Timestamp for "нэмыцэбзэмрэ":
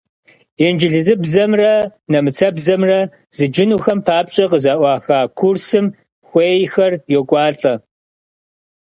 2.11-2.99